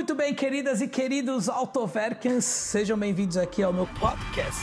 Muito 0.00 0.14
bem, 0.14 0.34
queridas 0.34 0.80
e 0.80 0.88
queridos 0.88 1.46
Autoverkens, 1.46 2.46
sejam 2.46 2.98
bem-vindos 2.98 3.36
aqui 3.36 3.62
ao 3.62 3.70
meu 3.70 3.86
podcast. 3.86 4.58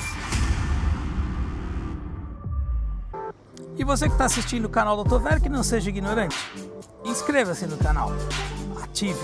E 3.78 3.84
você 3.84 4.08
que 4.08 4.14
está 4.14 4.26
assistindo 4.26 4.66
o 4.66 4.70
canal 4.70 4.96
do 4.96 5.02
Autoverk, 5.04 5.48
não 5.48 5.62
seja 5.62 5.92
ignorante. 5.92 6.36
Inscreva-se 7.06 7.68
no 7.68 7.78
canal. 7.78 8.10
Ative 8.82 9.20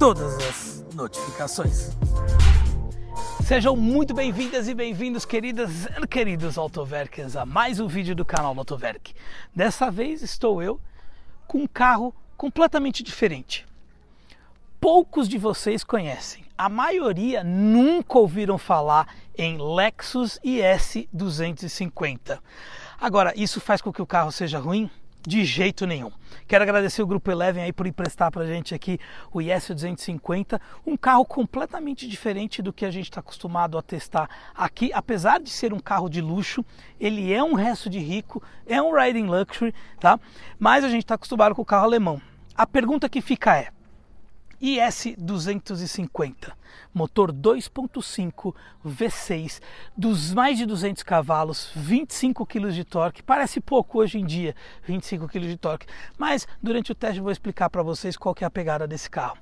todas 0.00 0.34
as 0.34 0.84
notificações. 0.96 1.96
Sejam 3.44 3.76
muito 3.76 4.12
bem-vindas 4.14 4.66
e 4.66 4.74
bem-vindos, 4.74 5.24
queridas 5.24 5.86
e 5.86 6.06
queridos 6.08 6.58
Autoverkers, 6.58 7.36
a 7.36 7.46
mais 7.46 7.78
um 7.78 7.86
vídeo 7.86 8.16
do 8.16 8.24
canal 8.24 8.52
do 8.52 8.58
Autoverk. 8.58 9.14
Dessa 9.54 9.92
vez 9.92 10.22
estou 10.22 10.60
eu 10.60 10.80
com 11.46 11.58
um 11.58 11.68
carro 11.68 12.12
completamente 12.36 13.04
diferente. 13.04 13.64
Poucos 14.80 15.26
de 15.26 15.38
vocês 15.38 15.82
conhecem, 15.82 16.44
a 16.56 16.68
maioria 16.68 17.42
nunca 17.42 18.18
ouviram 18.18 18.58
falar 18.58 19.08
em 19.36 19.56
Lexus 19.56 20.38
IS 20.44 21.08
250. 21.12 22.38
Agora, 23.00 23.32
isso 23.36 23.58
faz 23.58 23.80
com 23.80 23.92
que 23.92 24.02
o 24.02 24.06
carro 24.06 24.30
seja 24.30 24.58
ruim? 24.58 24.90
De 25.26 25.44
jeito 25.44 25.86
nenhum. 25.86 26.12
Quero 26.46 26.62
agradecer 26.62 27.02
o 27.02 27.06
Grupo 27.06 27.30
Eleven 27.30 27.64
aí 27.64 27.72
por 27.72 27.86
emprestar 27.86 28.30
para 28.30 28.46
gente 28.46 28.74
aqui 28.74 28.98
o 29.32 29.40
IS 29.40 29.68
250, 29.68 30.60
um 30.86 30.96
carro 30.96 31.24
completamente 31.24 32.06
diferente 32.06 32.62
do 32.62 32.72
que 32.72 32.84
a 32.84 32.90
gente 32.90 33.06
está 33.06 33.20
acostumado 33.20 33.78
a 33.78 33.82
testar 33.82 34.28
aqui. 34.54 34.92
Apesar 34.92 35.40
de 35.40 35.50
ser 35.50 35.72
um 35.72 35.80
carro 35.80 36.08
de 36.08 36.20
luxo, 36.20 36.64
ele 37.00 37.32
é 37.32 37.42
um 37.42 37.54
resto 37.54 37.90
de 37.90 37.98
rico, 37.98 38.42
é 38.66 38.80
um 38.80 38.94
riding 38.94 39.26
luxury, 39.26 39.74
tá? 39.98 40.20
Mas 40.58 40.84
a 40.84 40.88
gente 40.88 41.02
está 41.02 41.14
acostumado 41.14 41.54
com 41.54 41.62
o 41.62 41.66
carro 41.66 41.86
alemão. 41.86 42.20
A 42.54 42.66
pergunta 42.66 43.08
que 43.08 43.20
fica 43.20 43.56
é: 43.56 43.70
IS 44.60 45.14
250, 45.18 46.56
motor 46.94 47.32
2.5 47.32 48.54
V6, 48.84 49.60
dos 49.96 50.32
mais 50.32 50.56
de 50.56 50.64
200 50.64 51.02
cavalos, 51.02 51.70
25 51.74 52.46
kg 52.46 52.72
de 52.72 52.84
torque. 52.84 53.22
Parece 53.22 53.60
pouco 53.60 53.98
hoje 53.98 54.18
em 54.18 54.24
dia, 54.24 54.54
25 54.84 55.28
kg 55.28 55.40
de 55.40 55.56
torque, 55.56 55.86
mas 56.16 56.48
durante 56.62 56.92
o 56.92 56.94
teste 56.94 57.20
vou 57.20 57.30
explicar 57.30 57.68
para 57.68 57.82
vocês 57.82 58.16
qual 58.16 58.34
que 58.34 58.44
é 58.44 58.46
a 58.46 58.50
pegada 58.50 58.86
desse 58.86 59.10
carro. 59.10 59.36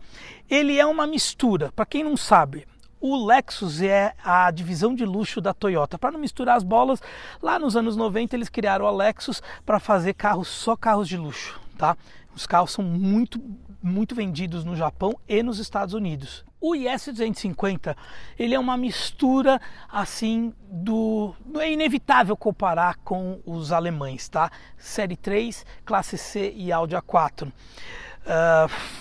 Ele 0.51 0.79
é 0.79 0.87
uma 0.87 1.07
mistura, 1.07 1.71
para 1.73 1.87
quem 1.87 2.03
não 2.03 2.17
sabe, 2.17 2.67
o 3.01 3.27
Lexus 3.27 3.83
é 3.83 4.15
a 4.25 4.51
divisão 4.51 4.95
de 4.95 5.05
luxo 5.05 5.39
da 5.39 5.53
Toyota. 5.53 5.99
Para 5.99 6.13
não 6.13 6.19
misturar 6.19 6.57
as 6.57 6.63
bolas, 6.63 7.03
lá 7.43 7.59
nos 7.59 7.77
anos 7.77 7.97
90 7.97 8.35
eles 8.35 8.49
criaram 8.49 8.87
a 8.87 8.91
Lexus 8.91 9.43
para 9.67 9.79
fazer 9.79 10.15
carros 10.15 10.49
só 10.49 10.75
carros 10.75 11.07
de 11.07 11.19
luxo, 11.19 11.61
tá? 11.77 11.99
Os 12.35 12.47
carros 12.47 12.73
são 12.73 12.83
muito 12.83 13.39
muito 13.85 14.15
vendidos 14.15 14.65
no 14.65 14.75
Japão 14.75 15.15
e 15.29 15.43
nos 15.43 15.59
Estados 15.59 15.93
Unidos. 15.93 16.43
O 16.59 16.75
IS 16.75 17.09
250 17.09 17.95
ele 18.39 18.55
é 18.55 18.59
uma 18.59 18.79
mistura 18.79 19.61
assim 19.93 20.55
do 20.67 21.35
é 21.61 21.71
inevitável 21.71 22.35
comparar 22.35 22.97
com 23.05 23.39
os 23.45 23.71
alemães, 23.71 24.27
tá? 24.27 24.51
Série 24.79 25.17
3, 25.17 25.67
classe 25.85 26.17
C 26.17 26.55
e 26.57 26.73
Audi 26.73 26.97
A4. 26.97 27.49
Uh, 27.49 27.53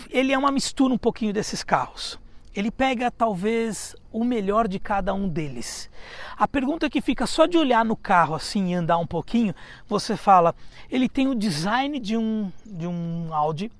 ele 0.09 0.33
é 0.33 0.37
uma 0.37 0.51
mistura 0.51 0.93
um 0.93 0.97
pouquinho 0.97 1.31
desses 1.31 1.63
carros. 1.63 2.19
Ele 2.53 2.69
pega 2.69 3.09
talvez 3.09 3.95
o 4.11 4.25
melhor 4.25 4.67
de 4.67 4.79
cada 4.79 5.13
um 5.13 5.29
deles. 5.29 5.89
A 6.37 6.47
pergunta 6.47 6.89
que 6.89 7.01
fica 7.01 7.25
só 7.25 7.45
de 7.45 7.57
olhar 7.57 7.85
no 7.85 7.95
carro 7.95 8.35
assim 8.35 8.71
e 8.71 8.73
andar 8.73 8.97
um 8.97 9.07
pouquinho, 9.07 9.55
você 9.87 10.17
fala, 10.17 10.53
ele 10.91 11.07
tem 11.07 11.27
o 11.27 11.33
design 11.33 11.97
de 11.99 12.17
um 12.17 12.51
de 12.65 12.85
um 12.85 13.33
Audi, 13.33 13.71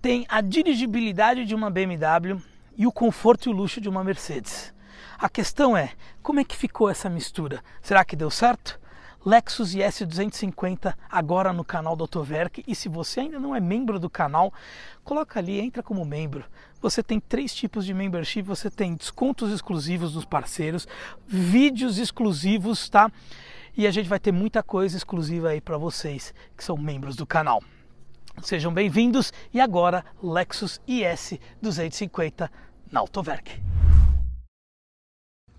tem 0.00 0.24
a 0.28 0.40
dirigibilidade 0.40 1.44
de 1.44 1.54
uma 1.54 1.70
BMW 1.70 2.40
e 2.76 2.86
o 2.86 2.92
conforto 2.92 3.48
e 3.48 3.52
o 3.52 3.54
luxo 3.54 3.80
de 3.80 3.88
uma 3.88 4.02
Mercedes. 4.02 4.72
A 5.18 5.28
questão 5.28 5.76
é, 5.76 5.92
como 6.22 6.40
é 6.40 6.44
que 6.44 6.56
ficou 6.56 6.88
essa 6.88 7.10
mistura? 7.10 7.62
Será 7.82 8.04
que 8.04 8.16
deu 8.16 8.30
certo? 8.30 8.80
Lexus 9.22 9.74
IS 9.74 10.00
250 10.00 10.96
agora 11.10 11.52
no 11.52 11.62
canal 11.62 11.94
do 11.94 12.04
Autoverk 12.04 12.64
e 12.66 12.74
se 12.74 12.88
você 12.88 13.20
ainda 13.20 13.38
não 13.38 13.54
é 13.54 13.60
membro 13.60 14.00
do 14.00 14.08
canal, 14.08 14.50
coloca 15.04 15.38
ali, 15.38 15.60
entra 15.60 15.82
como 15.82 16.06
membro. 16.06 16.46
Você 16.80 17.02
tem 17.02 17.20
três 17.20 17.54
tipos 17.54 17.84
de 17.84 17.92
membership, 17.92 18.40
você 18.40 18.70
tem 18.70 18.94
descontos 18.94 19.52
exclusivos 19.52 20.14
dos 20.14 20.24
parceiros, 20.24 20.88
vídeos 21.28 21.98
exclusivos, 21.98 22.88
tá? 22.88 23.12
E 23.76 23.86
a 23.86 23.90
gente 23.90 24.08
vai 24.08 24.18
ter 24.18 24.32
muita 24.32 24.62
coisa 24.62 24.96
exclusiva 24.96 25.50
aí 25.50 25.60
para 25.60 25.76
vocês 25.76 26.32
que 26.56 26.64
são 26.64 26.78
membros 26.78 27.14
do 27.14 27.26
canal. 27.26 27.62
Sejam 28.42 28.72
bem-vindos 28.72 29.32
e 29.52 29.60
agora 29.60 30.04
Lexus 30.22 30.80
IS 30.86 31.38
250 31.60 32.50
na 32.90 33.00
Autoverk. 33.00 33.62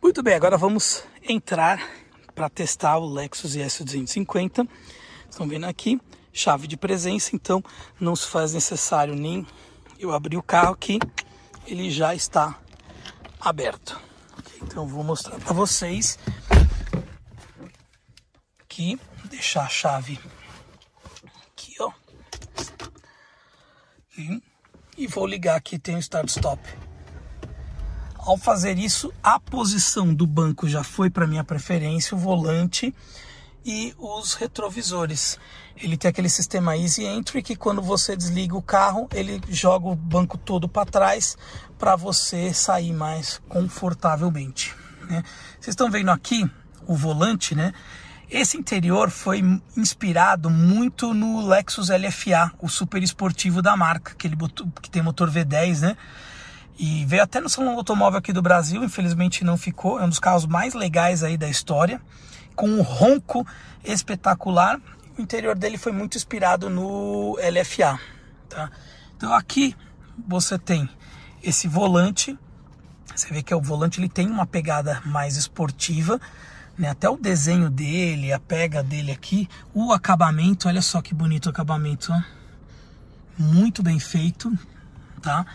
Muito 0.02 0.24
bem, 0.24 0.34
agora 0.34 0.58
vamos 0.58 1.04
entrar 1.22 1.80
para 2.34 2.50
testar 2.50 2.98
o 2.98 3.06
Lexus 3.06 3.56
IS 3.56 3.82
250. 3.82 4.68
Estão 5.30 5.48
vendo 5.48 5.66
aqui, 5.66 6.02
chave 6.34 6.68
de 6.68 6.76
presença, 6.76 7.36
então 7.36 7.64
não 8.00 8.16
se 8.16 8.28
faz 8.28 8.54
necessário 8.54 9.16
nem 9.16 9.46
eu 10.00 10.12
abrir 10.12 10.38
o 10.38 10.44
carro 10.44 10.74
aqui, 10.74 11.00
ele 11.68 11.92
já 11.92 12.16
está 12.16 12.60
aberto. 13.40 14.00
Então 14.62 14.88
vou 14.88 15.04
mostrar 15.04 15.40
para 15.40 15.54
vocês 15.54 16.18
aqui, 18.60 19.00
deixar 19.30 19.66
a 19.66 19.70
chave 19.70 20.20
e 24.98 25.08
vou 25.08 25.26
ligar 25.26 25.56
aqui, 25.56 25.80
tem 25.80 25.96
o 25.96 26.00
start-stop. 26.00 26.62
Ao 28.18 28.38
fazer 28.38 28.78
isso, 28.78 29.12
a 29.24 29.40
posição 29.40 30.14
do 30.14 30.28
banco 30.28 30.68
já 30.68 30.84
foi 30.84 31.10
para 31.10 31.26
minha 31.26 31.44
preferência, 31.44 32.16
o 32.16 32.20
volante 32.20 32.94
e 33.66 33.96
os 33.98 34.34
retrovisores. 34.36 35.40
Ele 35.76 35.98
tem 35.98 36.10
aquele 36.10 36.30
sistema 36.30 36.78
Easy 36.78 37.04
Entry 37.04 37.42
que 37.42 37.56
quando 37.56 37.82
você 37.82 38.16
desliga 38.16 38.56
o 38.56 38.62
carro, 38.62 39.08
ele 39.14 39.42
joga 39.50 39.88
o 39.88 39.96
banco 39.96 40.38
todo 40.38 40.70
para 40.70 40.86
trás 40.86 41.38
para 41.80 41.96
você 41.96 42.54
sair 42.54 42.94
mais 42.94 43.42
confortavelmente. 43.50 44.76
Né? 45.10 45.24
Vocês 45.60 45.74
estão 45.74 45.90
vendo 45.90 46.12
aqui 46.12 46.48
o 46.86 46.96
volante, 46.96 47.56
né? 47.56 47.74
Esse 48.32 48.56
interior 48.56 49.10
foi 49.10 49.44
inspirado 49.76 50.50
muito 50.50 51.14
no 51.14 51.46
Lexus 51.46 51.90
LFA, 51.90 52.54
o 52.62 52.70
super 52.70 53.04
esportivo 53.04 53.62
da 53.62 53.76
marca, 53.76 54.16
que, 54.16 54.26
ele 54.26 54.38
botou, 54.38 54.72
que 54.82 54.90
tem 54.90 55.02
motor 55.02 55.30
V10, 55.30 55.82
né? 55.82 55.98
E 56.80 57.04
veio 57.06 57.24
até 57.24 57.42
no 57.42 57.50
Salão 57.50 57.76
Automóvel 57.76 58.20
aqui 58.20 58.32
do 58.32 58.42
Brasil, 58.42 58.86
infelizmente 58.86 59.44
não 59.44 59.58
ficou. 59.58 60.00
É 60.00 60.06
um 60.06 60.10
dos 60.10 60.18
carros 60.18 60.46
mais 60.46 60.74
legais 60.74 61.24
aí 61.24 61.36
da 61.36 61.50
história, 61.50 62.02
com 62.56 62.70
um 62.70 62.82
ronco 62.82 63.46
espetacular. 63.84 64.80
O 65.18 65.22
interior 65.22 65.58
dele 65.58 65.78
foi 65.78 65.92
muito 65.92 66.16
inspirado 66.16 66.70
no 66.70 67.36
LFA, 67.36 68.00
tá? 68.48 68.72
Então 69.18 69.34
aqui 69.34 69.76
você 70.26 70.58
tem 70.58 70.90
esse 71.44 71.68
volante. 71.68 72.40
Você 73.14 73.28
vê 73.34 73.44
que 73.44 73.54
o 73.54 73.60
volante 73.60 74.00
ele 74.00 74.08
tem 74.08 74.28
uma 74.28 74.46
pegada 74.46 75.02
mais 75.06 75.36
esportiva, 75.36 76.18
né? 76.82 76.90
Até 76.90 77.08
o 77.08 77.16
desenho 77.16 77.70
dele, 77.70 78.34
a 78.34 78.40
pega 78.40 78.82
dele 78.82 79.12
aqui, 79.12 79.48
o 79.72 79.94
acabamento, 79.94 80.68
olha 80.68 80.82
só 80.82 81.00
que 81.00 81.14
bonito 81.14 81.46
o 81.46 81.50
acabamento, 81.52 82.12
ó. 82.12 82.22
muito 83.38 83.84
bem 83.84 84.00
feito, 84.00 84.52
tá? 85.22 85.46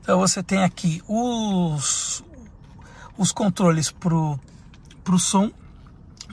Então 0.00 0.18
você 0.18 0.42
tem 0.42 0.64
aqui 0.64 1.02
os 1.06 2.24
os 3.18 3.30
controles 3.30 3.90
pro 3.90 4.40
pro 5.04 5.18
som, 5.18 5.52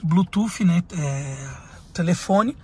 Bluetooth, 0.02 0.64
né? 0.64 0.82
É, 0.96 1.50
telefone. 1.92 2.56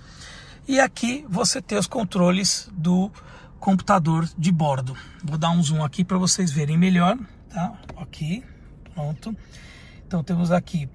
E 0.66 0.80
aqui 0.80 1.26
você 1.28 1.60
tem 1.60 1.76
os 1.76 1.86
controles 1.86 2.66
do 2.72 3.12
computador 3.60 4.26
de 4.38 4.50
bordo. 4.50 4.96
Vou 5.22 5.36
dar 5.36 5.50
um 5.50 5.62
zoom 5.62 5.84
aqui 5.84 6.02
para 6.02 6.16
vocês 6.16 6.50
verem 6.50 6.78
melhor, 6.78 7.18
tá? 7.50 7.74
Aqui, 7.98 8.42
pronto. 8.94 9.36
Então 10.06 10.24
temos 10.24 10.50
aqui 10.50 10.88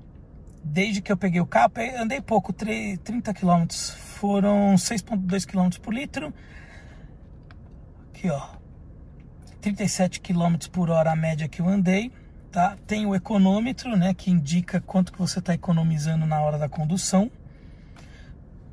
desde 0.64 1.02
que 1.02 1.12
eu 1.12 1.18
peguei 1.18 1.42
o 1.42 1.46
carro, 1.46 1.74
andei 1.98 2.22
pouco, 2.22 2.52
30 2.54 3.34
km, 3.34 3.66
foram 4.16 4.76
6,2 4.76 5.46
km 5.46 5.70
por 5.82 5.94
litro. 5.94 6.34
Aqui, 8.10 8.30
ó, 8.30 8.50
37 9.62 10.20
km 10.20 10.56
por 10.72 10.90
hora 10.90 11.12
a 11.12 11.16
média 11.16 11.48
que 11.48 11.62
eu 11.62 11.68
andei, 11.68 12.12
tá? 12.52 12.78
Tem 12.88 13.06
o 13.06 13.16
econômetro, 13.16 13.96
né, 13.96 14.14
que 14.14 14.30
indica 14.32 14.82
quanto 14.82 15.12
que 15.12 15.20
você 15.20 15.40
está 15.40 15.54
economizando 15.54 16.26
na 16.26 16.40
hora 16.42 16.58
da 16.58 16.70
condução. 16.70 17.32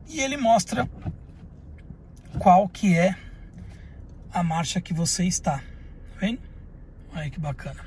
E 0.08 0.20
ele 0.20 0.36
mostra 0.36 0.88
qual 2.38 2.68
que 2.68 2.96
é 2.96 3.16
a 4.32 4.42
marcha 4.42 4.80
que 4.80 4.92
você 4.92 5.24
está, 5.24 5.58
tá 5.58 5.64
vendo? 6.20 6.40
Olha 7.14 7.30
que 7.30 7.40
bacana. 7.40 7.84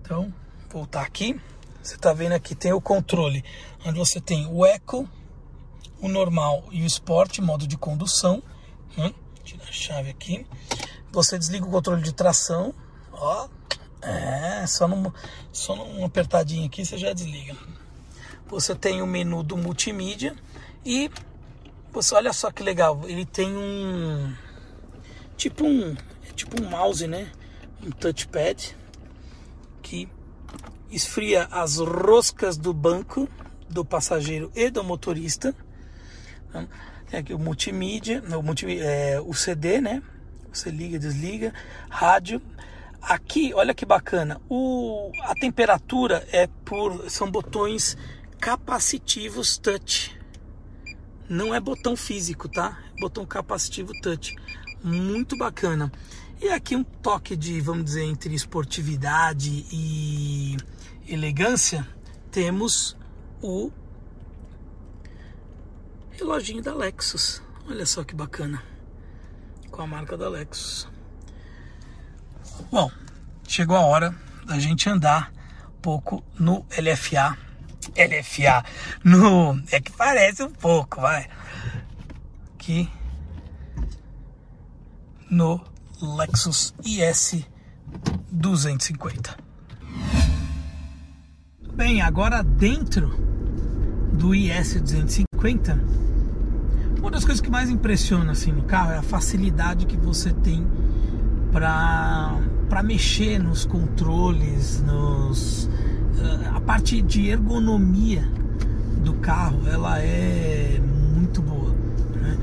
Então, 0.00 0.32
voltar 0.70 1.02
aqui. 1.02 1.40
Você 1.86 1.94
está 1.94 2.12
vendo 2.12 2.32
aqui, 2.32 2.52
tem 2.56 2.72
o 2.72 2.80
controle, 2.80 3.44
onde 3.86 3.96
você 3.96 4.20
tem 4.20 4.44
o 4.48 4.66
Eco, 4.66 5.08
o 6.00 6.08
normal 6.08 6.64
e 6.72 6.82
o 6.82 6.84
Sport, 6.86 7.38
modo 7.38 7.64
de 7.64 7.76
condução. 7.76 8.42
Né? 8.96 9.14
Tira 9.44 9.62
a 9.62 9.70
chave 9.70 10.10
aqui. 10.10 10.44
Você 11.12 11.38
desliga 11.38 11.64
o 11.64 11.70
controle 11.70 12.02
de 12.02 12.12
tração, 12.12 12.74
Ó, 13.12 13.48
é, 14.02 14.66
só 14.66 14.88
num, 14.88 15.12
só 15.52 15.76
num 15.76 16.04
apertadinho 16.04 16.66
aqui 16.66 16.84
você 16.84 16.98
já 16.98 17.12
desliga. 17.12 17.56
Você 18.48 18.74
tem 18.74 19.00
o 19.00 19.06
menu 19.06 19.44
do 19.44 19.56
multimídia 19.56 20.34
e 20.84 21.08
você 21.92 22.16
olha 22.16 22.32
só 22.32 22.50
que 22.50 22.64
legal, 22.64 23.00
ele 23.06 23.24
tem 23.24 23.56
um 23.56 24.34
tipo 25.36 25.64
um 25.64 25.96
é 26.28 26.32
tipo 26.34 26.60
um 26.60 26.68
mouse, 26.68 27.06
né? 27.06 27.30
Um 27.80 27.92
touchpad 27.92 28.76
esfria 30.90 31.44
as 31.50 31.78
roscas 31.78 32.56
do 32.56 32.72
banco 32.72 33.28
do 33.68 33.84
passageiro 33.84 34.50
e 34.54 34.70
do 34.70 34.82
motorista. 34.84 35.54
Tem 37.10 37.20
aqui 37.20 37.34
o 37.34 37.38
multimídia, 37.38 38.22
o, 38.36 38.42
multimídia, 38.42 38.84
é, 38.84 39.20
o 39.20 39.32
CD, 39.34 39.80
né? 39.80 40.02
Você 40.52 40.70
liga, 40.70 40.98
desliga, 40.98 41.52
rádio. 41.88 42.40
Aqui, 43.00 43.52
olha 43.54 43.74
que 43.74 43.84
bacana, 43.84 44.40
o, 44.48 45.12
a 45.22 45.34
temperatura 45.34 46.26
é 46.32 46.48
por 46.64 47.08
são 47.08 47.30
botões 47.30 47.96
capacitivos 48.40 49.58
touch. 49.58 50.18
Não 51.28 51.54
é 51.54 51.60
botão 51.60 51.96
físico, 51.96 52.48
tá? 52.48 52.78
Botão 52.98 53.24
capacitivo 53.26 53.92
touch. 54.00 54.34
Muito 54.82 55.36
bacana. 55.36 55.92
E 56.40 56.50
aqui 56.50 56.76
um 56.76 56.84
toque 56.84 57.34
de, 57.34 57.60
vamos 57.60 57.84
dizer, 57.86 58.04
entre 58.04 58.34
esportividade 58.34 59.66
e 59.72 60.56
elegância, 61.08 61.86
temos 62.30 62.96
o 63.40 63.70
reloginho 66.12 66.62
da 66.62 66.74
Lexus. 66.74 67.42
Olha 67.68 67.86
só 67.86 68.04
que 68.04 68.14
bacana. 68.14 68.62
Com 69.70 69.82
a 69.82 69.86
marca 69.86 70.16
da 70.16 70.28
Lexus. 70.28 70.88
Bom, 72.70 72.90
chegou 73.48 73.76
a 73.76 73.80
hora 73.80 74.14
da 74.44 74.58
gente 74.58 74.88
andar 74.88 75.32
um 75.68 75.80
pouco 75.80 76.22
no 76.38 76.66
LFA. 76.70 77.36
LFA, 77.96 78.64
no. 79.02 79.62
É 79.70 79.80
que 79.80 79.92
parece 79.92 80.42
um 80.42 80.50
pouco, 80.50 81.00
vai. 81.00 81.28
Aqui 82.54 82.90
no 85.30 85.75
Lexus 86.00 86.74
IS 86.84 87.46
250. 88.30 89.36
Bem, 91.74 92.02
agora 92.02 92.42
dentro 92.42 93.14
do 94.12 94.34
IS 94.34 94.80
250, 94.80 95.78
uma 96.98 97.10
das 97.10 97.24
coisas 97.24 97.40
que 97.40 97.50
mais 97.50 97.70
impressiona 97.70 98.32
assim 98.32 98.52
no 98.52 98.62
carro 98.62 98.92
é 98.92 98.98
a 98.98 99.02
facilidade 99.02 99.86
que 99.86 99.96
você 99.96 100.32
tem 100.32 100.66
para 101.52 102.38
para 102.68 102.82
mexer 102.82 103.38
nos 103.38 103.64
controles, 103.64 104.82
nos 104.82 105.70
eh, 106.18 106.50
a 106.52 106.60
parte 106.60 107.00
de 107.00 107.28
ergonomia 107.28 108.28
do 109.04 109.14
carro, 109.14 109.68
ela 109.68 110.00
é 110.00 110.80
muito 111.14 111.40
boa. 111.40 111.70
Né? 112.20 112.36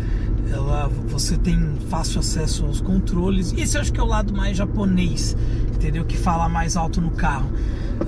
Ela, 0.49 0.62
você 1.07 1.37
tem 1.37 1.75
fácil 1.89 2.19
acesso 2.19 2.65
aos 2.65 2.81
controles. 2.81 3.53
Esse 3.57 3.77
acho 3.77 3.91
que 3.91 3.99
é 3.99 4.03
o 4.03 4.07
lado 4.07 4.33
mais 4.33 4.57
japonês, 4.57 5.35
entendeu? 5.73 6.05
Que 6.05 6.17
fala 6.17 6.49
mais 6.49 6.75
alto 6.75 7.01
no 7.01 7.11
carro. 7.11 7.49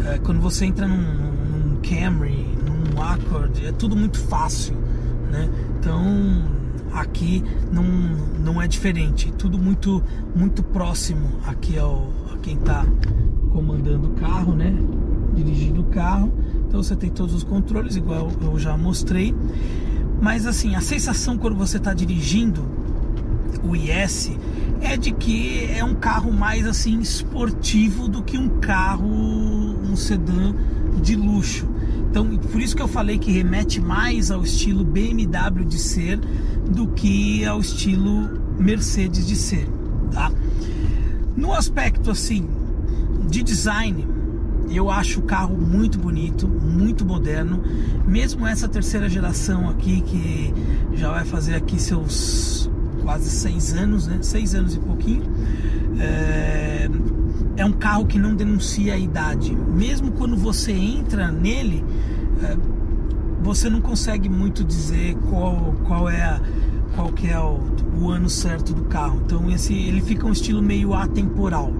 É, 0.05 0.17
quando 0.19 0.41
você 0.41 0.65
entra 0.65 0.87
num, 0.87 0.95
num 0.97 1.75
Camry, 1.81 2.47
num 2.65 3.01
Accord, 3.01 3.65
é 3.65 3.71
tudo 3.71 3.95
muito 3.95 4.19
fácil, 4.19 4.75
né? 5.31 5.49
Então 5.79 6.55
aqui 6.93 7.43
não, 7.71 7.83
não 7.83 8.61
é 8.61 8.67
diferente, 8.67 9.31
tudo 9.37 9.59
muito 9.59 10.01
muito 10.33 10.63
próximo 10.63 11.29
aqui 11.45 11.77
ao 11.77 12.09
a 12.33 12.37
quem 12.37 12.55
está 12.55 12.85
comandando 13.51 14.07
o 14.07 14.11
carro, 14.11 14.53
né? 14.55 14.73
Dirigindo 15.33 15.81
o 15.81 15.85
carro. 15.85 16.33
Então 16.67 16.81
você 16.81 16.95
tem 16.95 17.09
todos 17.09 17.33
os 17.33 17.43
controles, 17.43 17.95
igual 17.95 18.31
eu 18.41 18.57
já 18.59 18.75
mostrei. 18.77 19.33
Mas 20.25 20.47
assim, 20.47 20.73
a 20.73 20.81
sensação 20.81 21.37
quando 21.37 21.55
você 21.55 21.77
está 21.77 21.93
dirigindo 21.93 22.67
o 23.63 23.75
IS 23.75 24.31
é 24.81 24.97
de 24.97 25.11
que 25.11 25.69
é 25.71 25.83
um 25.83 25.93
carro 25.93 26.33
mais 26.33 26.65
assim 26.65 26.99
esportivo 26.99 28.07
do 28.07 28.23
que 28.23 28.35
um 28.35 28.59
carro, 28.59 29.07
um 29.07 29.95
sedã 29.95 30.51
de 30.99 31.15
luxo. 31.15 31.67
Então, 32.09 32.37
por 32.37 32.59
isso 32.59 32.75
que 32.75 32.81
eu 32.81 32.87
falei 32.87 33.19
que 33.19 33.31
remete 33.31 33.79
mais 33.79 34.31
ao 34.31 34.41
estilo 34.41 34.83
BMW 34.83 35.63
de 35.63 35.77
ser 35.77 36.17
do 36.17 36.87
que 36.87 37.45
ao 37.45 37.59
estilo 37.59 38.41
Mercedes 38.57 39.27
de 39.27 39.35
ser, 39.35 39.69
tá? 40.11 40.31
No 41.37 41.53
aspecto 41.53 42.09
assim 42.09 42.49
de 43.29 43.43
design, 43.43 44.07
eu 44.69 44.89
acho 44.89 45.19
o 45.19 45.23
carro 45.23 45.57
muito 45.57 45.97
bonito, 45.99 46.47
muito 46.47 47.05
moderno. 47.05 47.61
Mesmo 48.05 48.45
essa 48.47 48.67
terceira 48.67 49.09
geração 49.09 49.69
aqui 49.69 50.01
que 50.01 50.53
já 50.93 51.11
vai 51.11 51.25
fazer 51.25 51.55
aqui 51.55 51.79
seus 51.79 52.69
quase 53.01 53.29
seis 53.29 53.73
anos, 53.73 54.07
né? 54.07 54.19
Seis 54.21 54.55
anos 54.55 54.75
e 54.75 54.79
pouquinho. 54.79 55.23
É, 55.99 56.89
é 57.57 57.65
um 57.65 57.71
carro 57.71 58.05
que 58.05 58.17
não 58.17 58.35
denuncia 58.35 58.95
a 58.95 58.97
idade. 58.97 59.55
Mesmo 59.55 60.11
quando 60.11 60.35
você 60.35 60.71
entra 60.71 61.31
nele, 61.31 61.83
é, 62.43 62.57
você 63.41 63.69
não 63.69 63.79
consegue 63.79 64.27
muito 64.27 64.63
dizer 64.63 65.15
qual, 65.29 65.75
qual 65.85 66.09
é 66.09 66.21
a, 66.21 66.41
qual 66.95 67.09
que 67.09 67.27
é 67.27 67.39
o, 67.39 67.59
o, 68.01 68.09
ano 68.09 68.29
certo 68.29 68.73
do 68.73 68.85
carro. 68.85 69.21
Então 69.23 69.49
esse 69.51 69.73
ele 69.73 70.01
fica 70.01 70.25
um 70.25 70.31
estilo 70.31 70.61
meio 70.61 70.93
atemporal. 70.93 71.71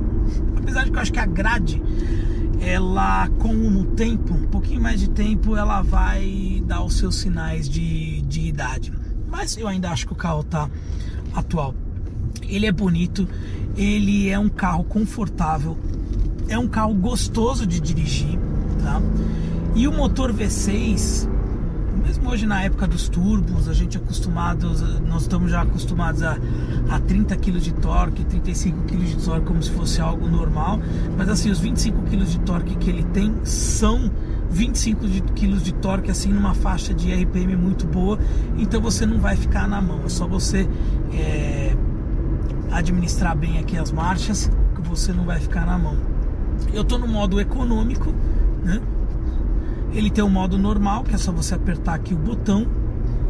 Apesar 0.57 0.83
de 0.83 0.91
que 0.91 0.97
eu 0.97 1.01
acho 1.01 1.11
que 1.11 1.19
a 1.19 1.25
grade 1.25 1.81
ela 2.65 3.29
com 3.37 3.53
o 3.53 3.85
tempo, 3.85 4.33
um 4.33 4.47
pouquinho 4.47 4.81
mais 4.81 4.99
de 4.99 5.09
tempo, 5.09 5.55
ela 5.55 5.83
vai 5.83 6.63
dar 6.65 6.83
os 6.83 6.97
seus 6.97 7.15
sinais 7.17 7.69
de, 7.69 8.23
de 8.23 8.41
idade. 8.41 8.91
Mas 9.29 9.55
eu 9.55 9.67
ainda 9.67 9.91
acho 9.91 10.07
que 10.07 10.13
o 10.13 10.15
carro 10.15 10.43
tá 10.43 10.67
atual. 11.33 11.75
Ele 12.41 12.65
é 12.65 12.71
bonito, 12.71 13.27
ele 13.77 14.29
é 14.29 14.39
um 14.39 14.49
carro 14.49 14.83
confortável, 14.83 15.77
é 16.47 16.57
um 16.57 16.67
carro 16.67 16.93
gostoso 16.95 17.67
de 17.67 17.79
dirigir, 17.79 18.39
tá? 18.81 18.99
E 19.75 19.87
o 19.87 19.91
motor 19.91 20.33
V6, 20.33 21.29
mesmo 22.05 22.29
hoje 22.29 22.45
na 22.45 22.61
época 22.61 22.87
dos 22.87 23.09
turbos, 23.09 23.67
a 23.67 23.73
gente 23.73 23.97
acostumado, 23.97 24.69
nós 25.07 25.23
estamos 25.23 25.49
já 25.49 25.63
acostumados 25.63 26.21
a, 26.21 26.37
a 26.89 26.99
30 26.99 27.35
kg 27.35 27.59
de 27.59 27.73
torque, 27.73 28.23
35 28.23 28.83
kg 28.83 28.97
de 28.97 29.25
torque 29.25 29.45
como 29.47 29.63
se 29.63 29.71
fosse 29.71 29.99
algo 29.99 30.27
normal, 30.27 30.79
mas 31.17 31.27
assim, 31.29 31.49
os 31.49 31.59
25 31.59 32.03
kg 32.03 32.23
de 32.23 32.39
torque 32.41 32.75
que 32.75 32.91
ele 32.91 33.03
tem 33.05 33.33
são 33.43 34.11
25 34.51 35.01
kg 35.33 35.57
de 35.57 35.73
torque 35.73 36.11
assim 36.11 36.31
numa 36.31 36.53
faixa 36.53 36.93
de 36.93 37.11
RPM 37.11 37.55
muito 37.55 37.87
boa, 37.87 38.19
então 38.55 38.79
você 38.79 39.03
não 39.05 39.19
vai 39.19 39.35
ficar 39.35 39.67
na 39.67 39.81
mão, 39.81 40.01
é 40.05 40.09
só 40.09 40.27
você 40.27 40.69
é, 41.11 41.75
administrar 42.71 43.35
bem 43.35 43.57
aqui 43.57 43.77
as 43.77 43.91
marchas 43.91 44.51
que 44.75 44.81
você 44.87 45.11
não 45.11 45.25
vai 45.25 45.39
ficar 45.39 45.65
na 45.65 45.77
mão. 45.77 45.97
Eu 46.71 46.83
estou 46.83 46.99
no 46.99 47.07
modo 47.07 47.39
econômico, 47.41 48.13
né? 48.63 48.79
Ele 49.95 50.09
tem 50.09 50.23
o 50.23 50.29
modo 50.29 50.57
normal, 50.57 51.03
que 51.03 51.15
é 51.15 51.17
só 51.17 51.31
você 51.31 51.55
apertar 51.55 51.95
aqui 51.95 52.13
o 52.13 52.17
botão. 52.17 52.67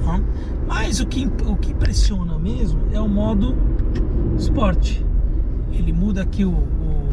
Ó. 0.06 0.20
Mas 0.68 1.00
o 1.00 1.06
que, 1.06 1.30
o 1.46 1.56
que 1.56 1.72
impressiona 1.72 2.38
mesmo 2.40 2.80
é 2.92 3.00
o 3.00 3.08
modo 3.08 3.56
Sport. 4.38 5.02
Ele 5.72 5.94
muda 5.94 6.24
aqui 6.24 6.44
o, 6.44 6.50
o, 6.50 7.10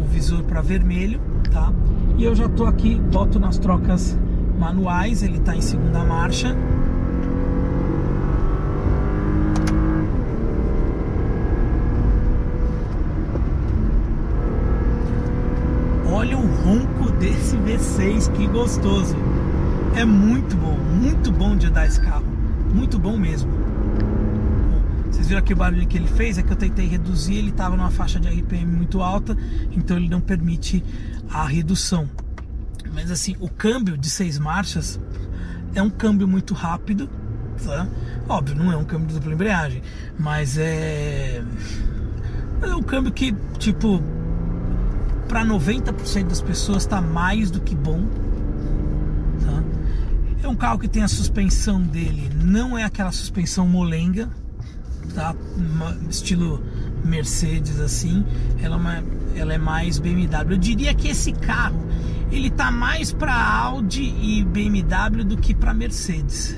o 0.00 0.04
visor 0.04 0.42
para 0.44 0.62
vermelho, 0.62 1.20
tá? 1.50 1.72
E 2.16 2.24
eu 2.24 2.34
já 2.34 2.48
tô 2.48 2.64
aqui, 2.64 2.94
boto 2.94 3.40
nas 3.40 3.58
trocas 3.58 4.16
manuais, 4.58 5.22
ele 5.22 5.38
está 5.38 5.56
em 5.56 5.60
segunda 5.60 6.04
marcha. 6.04 6.56
6, 17.82 18.28
que 18.28 18.46
gostoso. 18.46 19.16
É 19.94 20.04
muito 20.04 20.56
bom, 20.56 20.76
muito 20.76 21.30
bom 21.30 21.56
de 21.56 21.66
andar 21.66 21.86
esse 21.86 22.00
carro. 22.00 22.24
Muito 22.72 22.98
bom 22.98 23.16
mesmo. 23.16 23.50
Vocês 25.10 25.26
viram 25.26 25.40
aqui 25.40 25.52
o 25.52 25.56
barulho 25.56 25.86
que 25.86 25.98
ele 25.98 26.06
fez? 26.06 26.38
É 26.38 26.42
que 26.42 26.52
eu 26.52 26.56
tentei 26.56 26.86
reduzir, 26.86 27.34
ele 27.34 27.50
estava 27.50 27.76
numa 27.76 27.90
faixa 27.90 28.18
de 28.18 28.28
RPM 28.28 28.66
muito 28.66 29.02
alta, 29.02 29.36
então 29.72 29.96
ele 29.96 30.08
não 30.08 30.20
permite 30.20 30.82
a 31.30 31.44
redução. 31.44 32.08
Mas 32.94 33.10
assim, 33.10 33.36
o 33.40 33.48
câmbio 33.48 33.96
de 33.96 34.08
seis 34.08 34.38
marchas 34.38 34.98
é 35.74 35.82
um 35.82 35.90
câmbio 35.90 36.26
muito 36.26 36.54
rápido, 36.54 37.08
tá? 37.62 37.86
Óbvio, 38.28 38.56
não 38.56 38.72
é 38.72 38.76
um 38.76 38.84
câmbio 38.84 39.08
de 39.08 39.14
dupla 39.14 39.32
embreagem, 39.32 39.82
mas 40.18 40.56
é. 40.58 41.42
Mas 42.60 42.70
é 42.70 42.74
um 42.74 42.82
câmbio 42.82 43.12
que, 43.12 43.34
tipo, 43.58 44.02
para 45.32 45.46
90% 45.46 46.26
das 46.26 46.42
pessoas 46.42 46.82
está 46.82 47.00
mais 47.00 47.50
do 47.50 47.58
que 47.58 47.74
bom. 47.74 48.06
Tá? 49.40 49.64
É 50.42 50.46
um 50.46 50.54
carro 50.54 50.78
que 50.78 50.86
tem 50.86 51.02
a 51.02 51.08
suspensão 51.08 51.80
dele, 51.80 52.30
não 52.44 52.76
é 52.76 52.84
aquela 52.84 53.10
suspensão 53.10 53.66
molenga, 53.66 54.28
tá? 55.14 55.34
Estilo 56.10 56.62
Mercedes 57.02 57.80
assim. 57.80 58.26
Ela 58.62 58.76
é 58.76 58.78
uma, 58.78 59.04
ela 59.34 59.54
é 59.54 59.58
mais 59.58 59.98
BMW. 59.98 60.52
Eu 60.52 60.58
diria 60.58 60.92
que 60.92 61.08
esse 61.08 61.32
carro 61.32 61.80
ele 62.30 62.50
tá 62.50 62.70
mais 62.70 63.10
para 63.10 63.34
Audi 63.34 64.02
e 64.02 64.44
BMW 64.44 65.24
do 65.24 65.38
que 65.38 65.54
para 65.54 65.72
Mercedes, 65.72 66.54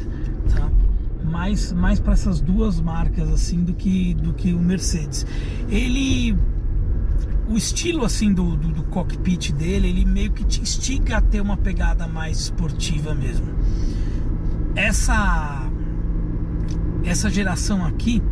tá? 0.52 0.68
Mais, 1.22 1.72
mais 1.72 2.00
para 2.00 2.14
essas 2.14 2.40
duas 2.40 2.80
marcas 2.80 3.30
assim 3.30 3.62
do 3.62 3.72
que 3.72 4.14
do 4.14 4.32
que 4.32 4.52
o 4.52 4.58
Mercedes. 4.58 5.24
Ele 5.68 6.36
o 7.48 7.56
estilo 7.56 8.04
assim 8.04 8.32
do, 8.32 8.56
do, 8.56 8.68
do, 8.68 8.82
cockpit 8.84 9.52
dele, 9.52 9.88
ele 9.88 10.04
meio 10.04 10.32
que 10.32 10.44
te 10.44 10.60
instiga 10.60 11.18
a 11.18 11.20
ter 11.20 11.40
uma 11.40 11.56
pegada 11.56 12.06
mais 12.06 12.40
esportiva 12.40 13.14
mesmo. 13.14 13.46
Essa 14.74 15.70
essa 17.04 17.28
geração 17.28 17.84
aqui, 17.84 18.22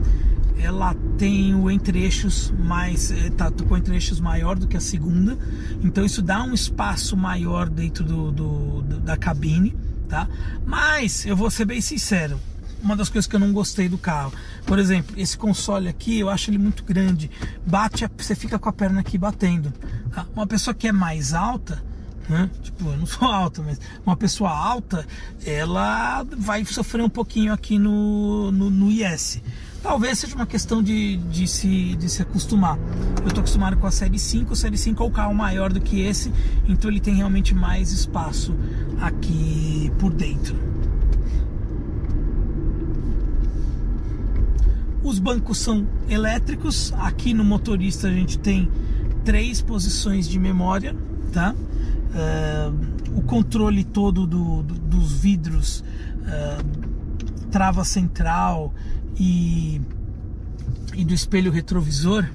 ela 0.59 0.95
tem 1.19 1.55
o 1.55 1.71
entre-eixos 1.71 2.53
mais 2.59 3.11
eh, 3.11 3.31
tá 3.31 3.51
com 3.51 3.77
entre-eixos 3.77 4.19
maior 4.19 4.59
do 4.59 4.67
que 4.67 4.77
a 4.77 4.81
segunda, 4.81 5.37
então 5.83 6.05
isso 6.05 6.23
dá 6.23 6.43
um 6.43 6.55
espaço 6.55 7.17
maior 7.17 7.69
dentro 7.69 8.03
do, 8.03 8.31
do, 8.33 8.83
do 8.83 9.01
da 9.01 9.17
cabine, 9.17 9.77
tá? 10.09 10.27
Mas 10.65 11.27
eu 11.27 11.37
vou 11.37 11.51
ser 11.51 11.67
bem 11.67 11.81
sincero, 11.81 12.39
uma 12.83 12.97
das 12.97 13.09
coisas 13.09 13.29
que 13.29 13.37
eu 13.37 13.41
não 13.41 13.53
gostei 13.53 13.89
do 13.89 13.97
carro. 13.97 14.33
Por 14.67 14.79
exemplo, 14.79 15.15
esse 15.19 15.39
console 15.39 15.89
aqui, 15.89 16.19
eu 16.19 16.29
acho 16.29 16.51
ele 16.51 16.59
muito 16.59 16.85
grande. 16.85 17.31
Bate, 17.67 18.09
você 18.17 18.35
fica 18.35 18.59
com 18.59 18.69
a 18.69 18.73
perna 18.73 19.01
aqui 19.01 19.17
batendo. 19.17 19.73
Tá? 20.13 20.27
Uma 20.35 20.47
pessoa 20.47 20.75
que 20.75 20.89
é 20.89 20.93
mais 20.93 21.33
alta, 21.33 21.83
né? 22.29 22.51
Tipo, 22.63 22.91
eu 22.91 22.97
não 22.97 23.07
sou 23.07 23.27
alta, 23.31 23.63
mas 23.63 23.81
uma 24.05 24.17
pessoa 24.17 24.51
alta, 24.51 25.07
ela 25.45 26.25
vai 26.37 26.65
sofrer 26.65 27.03
um 27.03 27.09
pouquinho 27.09 27.53
aqui 27.53 27.79
no, 27.79 28.51
no, 28.53 28.71
no 28.71 28.91
IS. 28.91 29.41
Talvez 29.83 30.21
seja 30.21 30.37
uma 30.37 30.47
questão 30.47 30.81
de, 30.81 31.17
de, 31.17 31.49
se, 31.49 31.97
de 31.97 32.09
se 32.09 32.23
acostumar. 32.23 32.79
Eu 33.21 33.27
estou 33.27 33.41
acostumado 33.41 33.77
com 33.77 33.87
a 33.87 33.91
Série 33.91 34.19
5, 34.19 34.53
a 34.53 34.57
Série 34.57 34.79
5 34.79 35.03
é 35.03 35.07
o 35.07 35.11
carro 35.11 35.35
maior 35.35 35.73
do 35.73 35.81
que 35.81 36.01
esse, 36.01 36.33
então 36.69 36.89
ele 36.89 37.01
tem 37.01 37.17
realmente 37.17 37.53
mais 37.53 37.91
espaço 37.91 38.55
aqui 39.01 39.91
por 39.99 40.13
dentro. 40.13 40.57
Os 45.03 45.19
bancos 45.19 45.59
são 45.59 45.87
elétricos. 46.09 46.93
Aqui 46.99 47.35
no 47.35 47.45
motorista 47.45 48.09
a 48.09 48.11
gente 48.11 48.39
tem 48.39 48.71
três 49.25 49.61
posições 49.61 50.29
de 50.29 50.39
memória, 50.39 50.95
tá? 51.33 51.55
Uh, 51.55 53.19
o 53.19 53.23
controle 53.23 53.85
todo 53.85 54.27
do, 54.27 54.63
do, 54.63 54.75
dos 54.75 55.13
vidros, 55.13 55.83
uh, 56.21 57.49
trava 57.51 57.85
central 57.85 58.73
e, 59.19 59.81
e 60.95 61.05
do 61.05 61.15
espelho 61.15 61.51
retrovisor, 61.51 62.27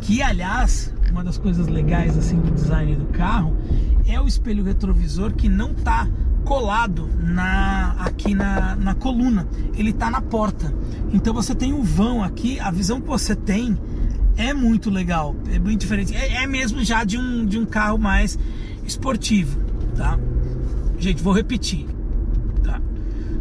que 0.00 0.22
aliás, 0.22 0.92
uma 1.10 1.24
das 1.24 1.38
coisas 1.38 1.66
legais 1.66 2.16
assim 2.16 2.38
do 2.38 2.50
design 2.50 2.94
do 2.96 3.06
carro 3.06 3.56
é 4.06 4.20
o 4.20 4.26
espelho 4.26 4.64
retrovisor 4.64 5.32
que 5.32 5.48
não 5.48 5.74
tá 5.74 6.08
colado 6.48 7.10
na 7.22 7.94
aqui 7.98 8.34
na, 8.34 8.74
na 8.74 8.94
coluna, 8.94 9.46
ele 9.76 9.90
está 9.90 10.10
na 10.10 10.22
porta. 10.22 10.72
Então 11.12 11.34
você 11.34 11.54
tem 11.54 11.74
o 11.74 11.82
vão 11.82 12.22
aqui, 12.24 12.58
a 12.58 12.70
visão 12.70 13.02
que 13.02 13.06
você 13.06 13.36
tem 13.36 13.76
é 14.34 14.54
muito 14.54 14.88
legal, 14.88 15.36
é 15.52 15.58
muito 15.58 15.80
diferente. 15.82 16.16
É, 16.16 16.42
é 16.42 16.46
mesmo 16.46 16.82
já 16.82 17.04
de 17.04 17.18
um, 17.18 17.44
de 17.44 17.58
um 17.58 17.66
carro 17.66 17.98
mais 17.98 18.38
esportivo, 18.82 19.60
tá? 19.94 20.18
Gente, 20.98 21.22
vou 21.22 21.34
repetir, 21.34 21.86
tá? 22.64 22.80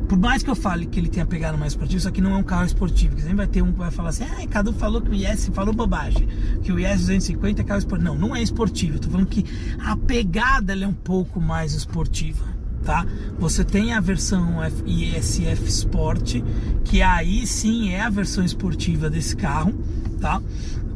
Por 0.09 0.17
mais 0.17 0.43
que 0.43 0.49
eu 0.49 0.55
fale 0.55 0.85
que 0.85 0.99
ele 0.99 1.07
tenha 1.07 1.25
pegado 1.25 1.57
mais 1.57 1.71
esportivo, 1.71 1.99
isso 1.99 2.09
aqui 2.09 2.19
não 2.19 2.31
é 2.31 2.37
um 2.37 2.43
carro 2.43 2.65
esportivo. 2.65 3.15
Que 3.15 3.21
sempre 3.21 3.37
vai 3.37 3.47
ter 3.47 3.61
um 3.61 3.71
que 3.71 3.77
vai 3.77 3.89
falar 3.89 4.09
assim, 4.09 4.25
ah, 4.25 4.45
Cadu 4.47 4.73
falou 4.73 5.01
que 5.01 5.11
o 5.11 5.13
IS 5.13 5.49
falou 5.53 5.73
bobagem, 5.73 6.27
que 6.61 6.73
o 6.73 6.79
IS 6.79 6.99
250 6.99 7.61
é 7.61 7.63
carro 7.63 7.79
esportivo. 7.79 8.09
Não, 8.09 8.17
não 8.17 8.35
é 8.35 8.41
esportivo. 8.41 8.95
Eu 8.95 8.99
tô 8.99 9.09
falando 9.09 9.27
que 9.27 9.45
a 9.79 9.95
pegada 9.95 10.73
é 10.73 10.87
um 10.87 10.93
pouco 10.93 11.39
mais 11.39 11.73
esportiva 11.73 12.56
tá? 12.87 13.05
Você 13.37 13.65
tem 13.65 13.91
a 13.91 13.99
versão 13.99 14.59
ISF 14.85 15.67
Sport, 15.67 16.37
que 16.85 17.01
aí 17.01 17.45
sim 17.45 17.89
é 17.89 17.99
a 17.99 18.09
versão 18.09 18.45
esportiva 18.45 19.09
desse 19.09 19.35
carro, 19.35 19.73
tá? 20.21 20.41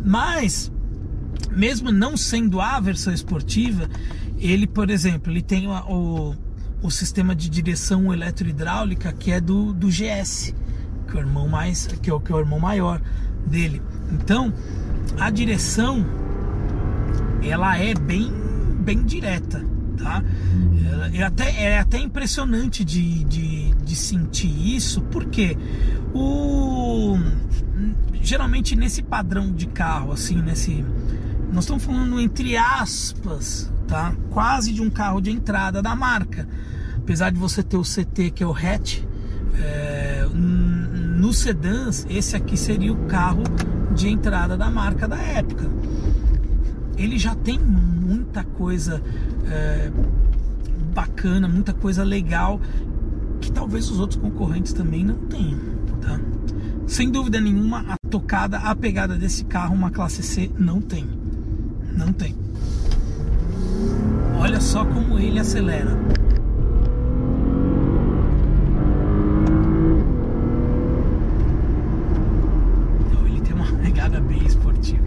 Mas 0.04 0.72
mesmo 1.52 1.92
não 1.92 2.16
sendo 2.16 2.62
a 2.62 2.80
versão 2.80 3.14
esportiva, 3.14 3.90
ele, 4.40 4.66
por 4.66 4.90
exemplo, 4.90 5.34
ele 5.34 5.42
tem 5.42 5.68
o, 5.68 6.34
o 6.82 6.90
sistema 6.90 7.36
de 7.36 7.50
direção 7.50 8.14
eletrohidráulica 8.14 9.12
que 9.12 9.30
é 9.30 9.42
do, 9.42 9.74
do 9.74 9.90
GS, 9.90 10.56
que 11.10 11.18
é 11.18 11.20
o 11.20 11.20
irmão 11.20 11.50
mais, 11.50 11.88
que 11.88 12.10
é 12.10 12.14
o, 12.14 12.22
que 12.22 12.32
é 12.32 12.36
o 12.36 12.40
irmão 12.40 12.58
maior 12.58 13.02
dele. 13.46 13.82
Então, 14.14 14.54
a 15.20 15.30
direção 15.30 16.06
ela 17.44 17.78
é 17.78 17.94
bem 17.94 18.32
bem 18.82 19.04
direta, 19.04 19.64
tá? 20.02 20.24
É 21.14 21.24
até, 21.24 21.64
é 21.64 21.80
até 21.80 22.00
impressionante 22.00 22.84
de, 22.84 23.24
de, 23.26 23.74
de 23.76 23.96
sentir 23.96 24.76
isso, 24.76 25.02
porque 25.02 25.58
o 26.14 27.18
geralmente 28.22 28.76
nesse 28.76 29.02
padrão 29.02 29.52
de 29.52 29.66
carro, 29.68 30.12
assim, 30.12 30.42
nesse. 30.42 30.86
Nós 31.52 31.66
estamos 31.66 31.84
falando 31.84 32.20
entre 32.20 32.56
aspas, 32.56 33.72
tá? 33.88 34.14
Quase 34.30 34.72
de 34.72 34.82
um 34.82 34.90
carro 34.90 35.20
de 35.20 35.32
entrada 35.32 35.82
da 35.82 35.96
marca. 35.96 36.48
Apesar 36.98 37.32
de 37.32 37.38
você 37.38 37.62
ter 37.62 37.78
o 37.78 37.82
CT, 37.82 38.32
que 38.32 38.44
é 38.44 38.48
o 38.48 38.54
hatch, 38.54 39.00
é, 39.56 40.26
no 40.34 41.34
sedãs, 41.34 42.06
esse 42.10 42.36
aqui 42.36 42.56
seria 42.56 42.94
o 42.94 43.06
carro 43.08 43.44
de 43.94 44.08
entrada 44.08 44.56
da 44.56 44.70
marca 44.70 45.08
da 45.08 45.18
época. 45.18 45.70
Ele 46.98 47.18
já 47.18 47.36
tem 47.36 47.60
muita 47.60 48.44
coisa 48.44 49.02
é, 49.50 49.92
bacana, 50.94 51.48
muita 51.48 51.74
coisa 51.74 52.04
legal 52.04 52.60
que 53.40 53.52
talvez 53.52 53.90
os 53.90 54.00
outros 54.00 54.20
concorrentes 54.20 54.74
também 54.74 55.04
não 55.04 55.16
tenham, 55.16 55.60
tá? 56.00 56.20
Sem 56.86 57.10
dúvida 57.10 57.40
nenhuma, 57.40 57.86
a 57.88 57.96
tocada, 58.10 58.58
a 58.58 58.76
pegada 58.76 59.16
desse 59.16 59.46
carro, 59.46 59.74
uma 59.74 59.90
classe 59.90 60.22
C, 60.22 60.52
não 60.58 60.82
tem. 60.82 61.08
Não 61.96 62.12
tem. 62.14 62.36
Olha 64.38 64.60
só 64.60 64.84
como 64.84 65.18
ele 65.18 65.40
acelera. 65.40 65.98
Então, 73.00 73.28
ele 73.28 73.42
tem 73.42 73.54
uma 73.54 73.72
pegada 73.82 74.20
bem 74.20 74.46
esportiva. 74.46 75.06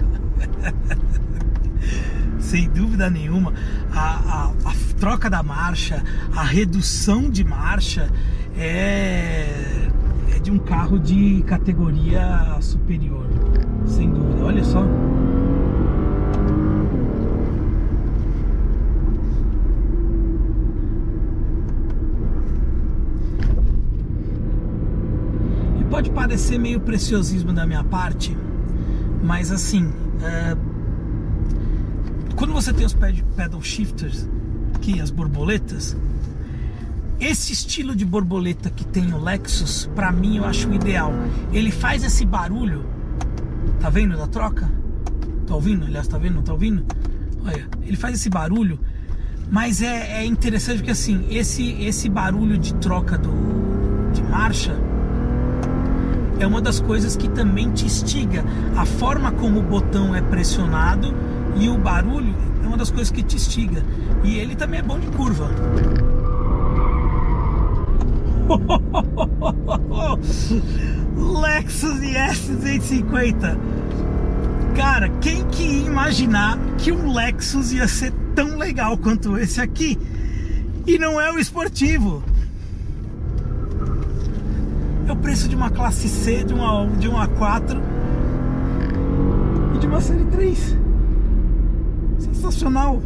Sem 2.38 2.70
dúvida 2.70 3.10
nenhuma, 3.10 3.52
a, 3.94 4.00
a, 4.00 4.70
a 4.70 4.74
troca 4.98 5.30
da 5.30 5.42
marcha, 5.42 6.02
a 6.34 6.42
redução 6.42 7.30
de 7.30 7.44
marcha 7.44 8.10
é, 8.56 9.46
é 10.34 10.38
de 10.38 10.50
um 10.50 10.58
carro 10.58 10.98
de 10.98 11.42
categoria 11.46 12.58
superior, 12.60 13.26
sem 13.86 14.10
dúvida. 14.10 14.44
Olha 14.44 14.64
só. 14.64 14.84
Pode 25.90 26.10
parecer 26.10 26.58
meio 26.58 26.80
preciosismo 26.80 27.52
da 27.52 27.64
minha 27.64 27.84
parte, 27.84 28.36
mas 29.22 29.52
assim, 29.52 29.92
é, 30.20 30.56
quando 32.36 32.52
você 32.52 32.72
tem 32.72 32.84
os 32.84 32.94
pedal 32.94 33.62
shifters, 33.62 34.28
aqui, 34.74 35.00
as 35.00 35.10
borboletas. 35.10 35.96
Esse 37.20 37.52
estilo 37.52 37.94
de 37.94 38.04
borboleta 38.04 38.68
que 38.68 38.84
tem 38.84 39.12
o 39.12 39.18
Lexus, 39.18 39.88
para 39.94 40.12
mim 40.12 40.36
eu 40.38 40.44
acho 40.44 40.72
ideal. 40.72 41.12
Ele 41.52 41.70
faz 41.70 42.04
esse 42.04 42.26
barulho, 42.26 42.84
tá 43.80 43.88
vendo 43.88 44.16
da 44.16 44.26
troca? 44.26 44.68
Tá 45.46 45.54
ouvindo? 45.54 45.86
Aliás, 45.86 46.08
tá 46.08 46.18
vendo? 46.18 46.34
Não 46.34 46.42
tá 46.42 46.52
ouvindo? 46.52 46.84
Olha, 47.44 47.68
ele 47.82 47.96
faz 47.96 48.16
esse 48.16 48.28
barulho, 48.28 48.78
mas 49.50 49.80
é, 49.80 50.22
é 50.22 50.24
interessante 50.24 50.78
porque 50.78 50.90
assim, 50.90 51.26
esse, 51.30 51.72
esse 51.82 52.08
barulho 52.08 52.58
de 52.58 52.74
troca 52.74 53.16
do, 53.16 53.30
de 54.12 54.22
marcha 54.22 54.74
é 56.40 56.46
uma 56.46 56.60
das 56.60 56.80
coisas 56.80 57.16
que 57.16 57.28
também 57.28 57.70
te 57.70 57.86
instiga. 57.86 58.44
A 58.76 58.84
forma 58.84 59.30
como 59.32 59.60
o 59.60 59.62
botão 59.62 60.14
é 60.14 60.20
pressionado 60.20 61.14
e 61.56 61.68
o 61.68 61.78
barulho 61.78 62.34
é 62.62 62.66
uma 62.66 62.76
das 62.76 62.90
coisas 62.90 63.10
que 63.10 63.22
te 63.22 63.36
instiga. 63.36 63.82
E 64.22 64.38
ele 64.38 64.56
também 64.56 64.80
é 64.80 64.82
bom 64.82 64.98
de 64.98 65.06
curva. 65.08 65.48
Lexus 71.16 72.02
IS 72.02 72.48
250. 72.48 73.58
Cara, 74.74 75.08
quem 75.20 75.44
que 75.46 75.62
ia 75.62 75.86
imaginar 75.86 76.58
que 76.78 76.90
um 76.90 77.12
Lexus 77.12 77.72
ia 77.72 77.86
ser 77.86 78.12
tão 78.34 78.58
legal 78.58 78.98
quanto 78.98 79.38
esse 79.38 79.60
aqui? 79.60 79.98
E 80.86 80.98
não 80.98 81.20
é 81.20 81.30
o 81.30 81.38
esportivo. 81.38 82.22
É 85.06 85.12
o 85.12 85.16
preço 85.16 85.48
de 85.48 85.54
uma 85.54 85.70
classe 85.70 86.08
C, 86.08 86.44
de 86.44 86.52
uma, 86.52 86.86
de 86.86 87.08
uma 87.08 87.28
A4 87.28 87.80
e 89.74 89.78
de 89.78 89.86
uma 89.86 90.00
série 90.00 90.24
3. 90.24 90.83
Sensacional. 92.24 93.02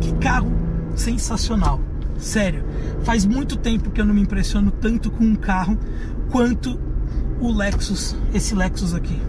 Que 0.00 0.12
carro 0.14 0.52
sensacional. 0.94 1.80
Sério, 2.18 2.62
faz 3.02 3.24
muito 3.24 3.56
tempo 3.56 3.90
que 3.90 4.00
eu 4.00 4.04
não 4.04 4.14
me 4.14 4.20
impressiono 4.20 4.70
tanto 4.70 5.10
com 5.10 5.24
um 5.24 5.34
carro 5.34 5.76
quanto 6.30 6.78
o 7.40 7.52
Lexus, 7.52 8.16
esse 8.32 8.54
Lexus 8.54 8.94
aqui. 8.94 9.20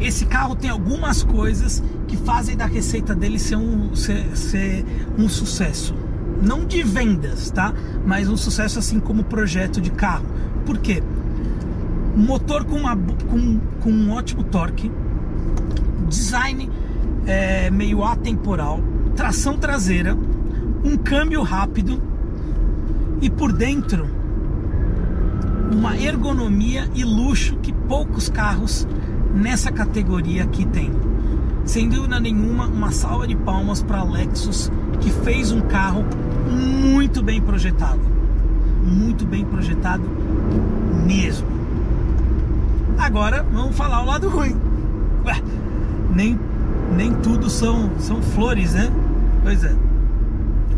Esse 0.00 0.26
carro 0.26 0.54
tem 0.54 0.70
algumas 0.70 1.24
coisas 1.24 1.82
que 2.06 2.16
fazem 2.16 2.56
da 2.56 2.66
receita 2.66 3.14
dele 3.14 3.38
ser 3.38 3.56
um, 3.56 3.94
ser, 3.96 4.36
ser 4.36 4.84
um 5.18 5.28
sucesso. 5.28 5.94
Não 6.40 6.64
de 6.64 6.84
vendas, 6.84 7.50
tá? 7.50 7.74
Mas 8.06 8.28
um 8.28 8.36
sucesso 8.36 8.78
assim 8.78 9.00
como 9.00 9.24
projeto 9.24 9.80
de 9.80 9.90
carro. 9.90 10.24
Por 10.64 10.78
quê? 10.78 11.02
Motor 12.16 12.64
com, 12.64 12.76
uma, 12.76 12.96
com, 12.96 13.58
com 13.80 13.90
um 13.90 14.12
ótimo 14.12 14.44
torque, 14.44 14.90
design 16.08 16.70
é, 17.26 17.70
meio 17.70 18.02
atemporal, 18.02 18.80
tração 19.14 19.56
traseira, 19.56 20.16
um 20.84 20.96
câmbio 20.96 21.42
rápido 21.42 22.00
e 23.20 23.28
por 23.28 23.52
dentro 23.52 24.18
uma 25.70 25.96
ergonomia 25.96 26.88
e 26.94 27.04
luxo 27.04 27.56
que 27.56 27.72
poucos 27.72 28.28
carros 28.28 28.86
nessa 29.34 29.70
categoria 29.70 30.44
aqui 30.44 30.64
tem. 30.66 30.90
Sem 31.64 31.88
dúvida 31.88 32.18
nenhuma, 32.18 32.66
uma 32.66 32.90
salva 32.90 33.26
de 33.26 33.36
palmas 33.36 33.82
para 33.82 33.98
a 33.98 34.04
Lexus 34.04 34.72
que 35.00 35.10
fez 35.10 35.52
um 35.52 35.60
carro 35.60 36.04
muito 36.48 37.22
bem 37.22 37.40
projetado. 37.40 38.00
Muito 38.82 39.26
bem 39.26 39.44
projetado 39.44 40.04
mesmo. 41.06 41.46
Agora 42.96 43.44
vamos 43.52 43.76
falar 43.76 44.02
o 44.02 44.06
lado 44.06 44.28
ruim. 44.28 44.56
Ué, 45.26 45.42
nem, 46.18 46.36
nem 46.96 47.14
tudo 47.14 47.48
são, 47.48 47.92
são 48.00 48.20
flores, 48.20 48.74
né? 48.74 48.90
Pois 49.44 49.62
é. 49.62 49.72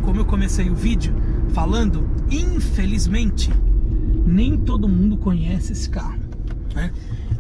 Como 0.03 0.21
eu 0.21 0.25
comecei 0.27 0.69
o 0.69 0.75
vídeo 0.75 1.15
falando, 1.55 2.07
infelizmente, 2.31 3.51
nem 4.27 4.59
todo 4.59 4.87
mundo 4.87 5.17
conhece 5.17 5.73
esse 5.73 5.89
carro. 5.89 6.21
Né? 6.75 6.93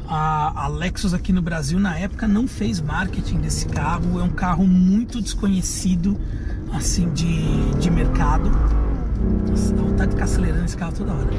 A, 0.08 0.66
Lexus 0.68 1.12
aqui 1.12 1.30
no 1.30 1.42
Brasil 1.42 1.78
na 1.78 1.96
época 1.98 2.26
não 2.26 2.48
fez 2.48 2.80
marketing 2.80 3.36
desse 3.36 3.66
carro. 3.66 4.18
É 4.18 4.22
um 4.22 4.30
carro 4.30 4.66
muito 4.66 5.20
desconhecido 5.20 6.18
assim 6.72 7.10
de, 7.10 7.74
de 7.78 7.90
mercado. 7.90 8.50
Nossa, 9.46 9.74
dá 9.74 9.82
vontade 9.82 10.06
de 10.06 10.14
ficar 10.14 10.24
acelerando 10.24 10.64
esse 10.64 10.76
carro 10.76 10.92
toda 10.92 11.12
hora. 11.12 11.30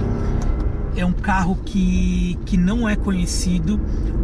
É 0.95 1.05
um 1.05 1.11
carro 1.11 1.57
que, 1.65 2.37
que 2.45 2.57
não 2.57 2.87
é 2.87 2.95
conhecido. 2.95 3.79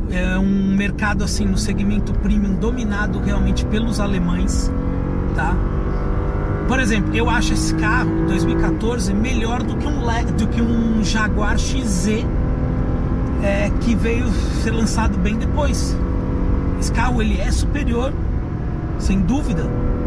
É 0.09 0.37
um 0.37 0.75
mercado 0.75 1.23
assim 1.23 1.45
no 1.45 1.57
segmento 1.57 2.13
premium 2.13 2.55
dominado 2.55 3.19
realmente 3.19 3.65
pelos 3.65 3.99
alemães, 3.99 4.71
tá? 5.35 5.55
Por 6.67 6.79
exemplo, 6.79 7.15
eu 7.15 7.29
acho 7.29 7.53
esse 7.53 7.73
carro 7.75 8.09
2014 8.27 9.13
melhor 9.13 9.63
do 9.63 9.77
que 9.77 9.87
um 9.87 9.97
do 10.37 10.47
que 10.47 10.61
um 10.61 11.03
Jaguar 11.03 11.57
XZ 11.57 12.25
é, 13.41 13.71
que 13.81 13.95
veio 13.95 14.27
ser 14.63 14.71
lançado 14.71 15.17
bem 15.17 15.37
depois. 15.37 15.95
Esse 16.79 16.91
carro 16.91 17.21
ele 17.21 17.39
é 17.39 17.51
superior, 17.51 18.13
sem 18.99 19.21
dúvida, 19.21 19.63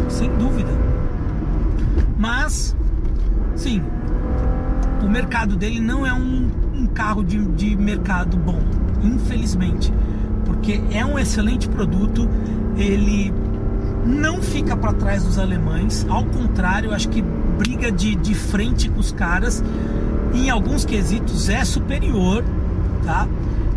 sem 0.09 0.31
dúvida. 0.37 0.71
Mas, 2.19 2.77
sim, 3.57 3.83
o 5.03 5.09
mercado 5.09 5.57
dele 5.57 5.81
não 5.81 6.07
é 6.07 6.13
um, 6.13 6.51
um 6.75 6.87
carro 6.87 7.25
de, 7.25 7.39
de 7.53 7.77
mercado 7.77 8.37
bom, 8.37 8.61
infelizmente, 9.03 9.93
porque 10.45 10.81
é 10.91 11.05
um 11.05 11.19
excelente 11.19 11.69
produto. 11.69 12.29
Ele 12.77 13.33
não 14.05 14.41
fica 14.41 14.77
para 14.77 14.93
trás 14.93 15.25
dos 15.25 15.39
alemães, 15.39 16.07
ao 16.09 16.25
contrário, 16.25 16.93
acho 16.93 17.09
que 17.09 17.23
briga 17.23 17.93
de, 17.93 18.15
de 18.15 18.35
frente 18.35 18.89
com 18.89 19.01
os 19.01 19.13
caras. 19.13 19.63
Em 20.33 20.49
alguns 20.49 20.85
quesitos 20.85 21.49
é 21.49 21.65
superior, 21.65 22.45
tá? 23.05 23.27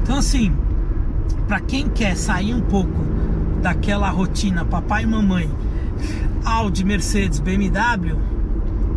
Então 0.01 0.17
assim, 0.17 0.53
para 1.47 1.59
quem 1.59 1.89
quer 1.89 2.15
sair 2.15 2.53
um 2.53 2.61
pouco 2.61 3.03
daquela 3.61 4.09
rotina 4.09 4.63
papai 4.63 5.03
e 5.03 5.07
mamãe, 5.07 5.49
Audi, 6.45 6.83
Mercedes, 6.83 7.39
BMW, 7.39 8.17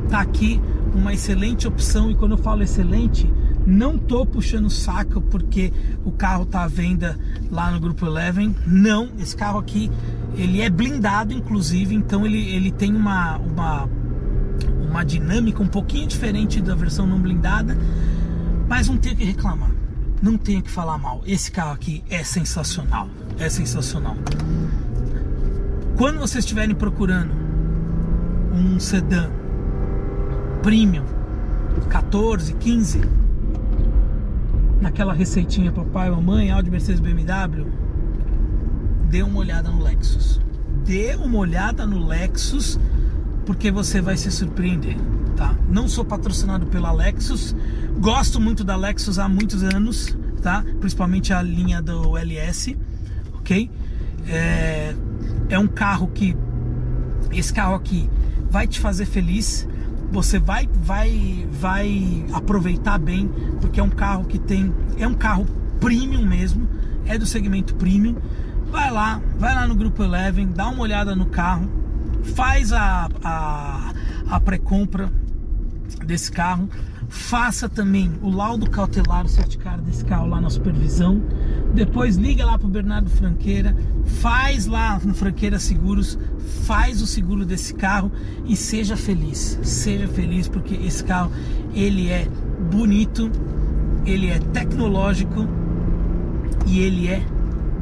tá 0.09 0.21
aqui 0.21 0.61
uma 0.97 1.13
excelente 1.13 1.69
opção 1.69 2.11
e 2.11 2.15
quando 2.15 2.33
eu 2.33 2.39
falo 2.39 2.63
excelente, 2.63 3.31
não 3.67 3.99
tô 3.99 4.25
puxando 4.25 4.71
saco 4.71 5.21
porque 5.21 5.73
o 6.05 6.13
carro 6.13 6.47
tá 6.47 6.65
à 6.65 6.69
venda 6.69 7.19
lá 7.51 7.71
no 7.71 7.81
grupo 7.81 8.07
Eleven. 8.07 8.55
Não, 8.67 9.11
esse 9.19 9.37
carro 9.37 9.59
aqui 9.59 9.91
ele 10.35 10.61
é 10.61 10.71
blindado 10.71 11.33
inclusive, 11.33 11.95
então 11.95 12.25
ele, 12.25 12.51
ele 12.51 12.71
tem 12.71 12.95
uma, 12.95 13.37
uma 13.39 13.89
uma 14.89 15.05
dinâmica 15.05 15.63
um 15.63 15.67
pouquinho 15.67 16.07
diferente 16.07 16.61
da 16.61 16.75
versão 16.75 17.07
não 17.07 17.21
blindada, 17.21 17.77
mas 18.67 18.89
não 18.89 18.97
tem 18.97 19.15
que 19.15 19.25
reclamar 19.25 19.77
não 20.23 20.37
tenho 20.37 20.63
que 20.63 20.71
falar 20.71 20.99
mal. 20.99 21.23
Esse 21.27 21.51
carro 21.51 21.73
aqui 21.73 22.03
é 22.09 22.25
sensacional. 22.25 23.09
É 23.39 23.49
sensacional. 23.49 24.17
Quando 25.97 26.19
vocês 26.19 26.45
estiverem 26.45 26.75
procurando 26.75 27.33
um 28.53 28.79
sedã 28.81 29.31
premium 30.67 31.05
14, 31.89 32.53
15 32.55 33.01
naquela 34.81 35.13
receitinha 35.13 35.71
papai, 35.71 36.11
mamãe, 36.11 36.51
Audi, 36.51 36.73
Mercedes, 36.73 36.99
BMW, 36.99 37.69
dê 39.09 39.23
uma 39.23 39.39
olhada 39.39 39.71
no 39.71 39.81
Lexus. 39.81 40.41
Dê 40.85 41.15
uma 41.15 41.39
olhada 41.39 41.87
no 41.87 42.05
Lexus 42.05 42.81
porque 43.45 43.71
você 43.71 44.01
vai 44.01 44.17
se 44.17 44.29
surpreender 44.33 44.97
tá? 45.37 45.55
Não 45.69 45.87
sou 45.87 46.05
patrocinado 46.05 46.67
pela 46.67 46.91
Lexus, 46.91 47.55
gosto 48.01 48.41
muito 48.41 48.65
da 48.65 48.75
Lexus 48.75 49.21
há 49.21 49.29
muitos 49.29 49.63
anos, 49.63 50.17
tá? 50.43 50.65
Principalmente 50.81 51.33
a 51.33 51.41
linha 51.43 51.81
do 51.81 52.19
LS, 52.19 52.77
ok? 53.35 53.71
É, 54.27 54.97
é 55.49 55.59
um 55.61 55.69
carro 55.69 56.09
que 56.09 56.37
esse 57.31 57.53
carro 57.53 57.77
aqui 57.77 58.11
vai 58.51 58.67
te 58.67 58.81
fazer 58.81 59.07
feliz. 59.07 59.69
Você 60.11 60.39
vai, 60.39 60.69
vai, 60.73 61.47
vai 61.51 62.25
aproveitar 62.33 62.99
bem, 62.99 63.29
porque 63.61 63.81
é 63.81 63.83
um 63.83 63.91
carro 63.91 64.25
que 64.25 64.39
tem, 64.39 64.73
é 64.99 65.07
um 65.07 65.15
carro 65.15 65.47
premium 65.81 66.25
mesmo, 66.25 66.69
é 67.05 67.19
do 67.19 67.27
segmento 67.27 67.75
premium. 67.75 68.17
Vai 68.71 68.91
lá, 68.91 69.21
vai 69.39 69.55
lá 69.55 69.67
no 69.67 69.75
grupo 69.75 70.03
Eleven, 70.03 70.49
dá 70.49 70.69
uma 70.69 70.83
olhada 70.83 71.15
no 71.15 71.27
carro, 71.27 71.69
faz 72.35 72.73
a, 72.73 73.09
a, 73.23 73.93
a 74.29 74.41
pré-compra, 74.41 75.11
desse 76.05 76.31
carro. 76.31 76.69
Faça 77.09 77.69
também 77.69 78.13
o 78.23 78.31
laudo 78.31 78.69
cautelar, 78.69 79.25
o 79.25 79.29
certificado 79.29 79.83
desse 79.83 80.05
carro 80.05 80.27
lá 80.27 80.41
na 80.41 80.51
supervisão. 80.51 81.23
Depois 81.75 82.17
liga 82.17 82.45
lá 82.45 82.59
para 82.59 82.67
o 82.67 82.71
Bernardo 82.71 83.11
Franqueira, 83.11 83.77
faz 84.05 84.67
lá 84.67 85.01
no 85.05 85.15
Franqueira 85.15 85.59
Seguros, 85.59 86.19
faz 86.65 87.01
o 87.01 87.07
seguro 87.07 87.45
desse 87.45 87.75
carro 87.75 88.11
e 88.45 88.57
seja 88.57 88.97
feliz. 88.97 89.59
Seja 89.63 90.09
feliz 90.09 90.49
porque 90.49 90.75
esse 90.75 91.05
carro 91.05 91.31
ele 91.75 92.09
é 92.09 92.29
bonito, 92.71 93.31
ele 94.05 94.29
é 94.29 94.39
tecnológico 94.39 95.47
e 96.67 96.81
ele 96.81 97.09
é 97.09 97.25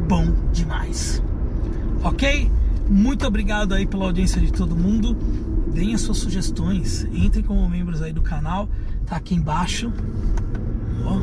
bom 0.07 0.33
demais. 0.53 1.23
Ok? 2.03 2.51
Muito 2.89 3.27
obrigado 3.27 3.73
aí 3.73 3.87
pela 3.87 4.05
audiência 4.05 4.41
de 4.41 4.53
todo 4.53 4.77
mundo 4.77 5.17
deem 5.75 5.93
as 5.93 6.03
suas 6.03 6.19
sugestões, 6.19 7.05
entrem 7.13 7.43
como 7.43 7.69
membros 7.69 8.01
aí 8.01 8.13
do 8.13 8.23
canal, 8.23 8.69
tá 9.05 9.17
aqui 9.17 9.35
embaixo. 9.35 9.93
Ó. 11.05 11.21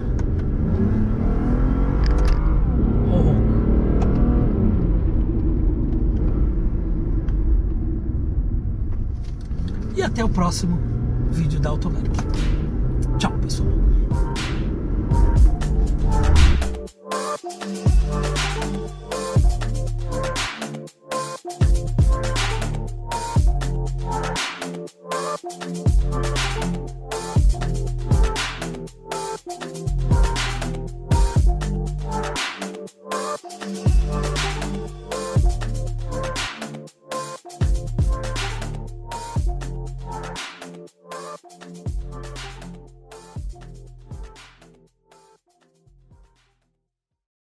E 9.95 10.01
até 10.01 10.23
o 10.23 10.29
próximo 10.29 10.77
vídeo 11.31 11.59
da 11.59 11.69
Autoverk. 11.69 12.09
Tchau, 13.17 13.31
pessoal. 13.39 13.69
Thank 25.43 25.63
you. 29.75 29.90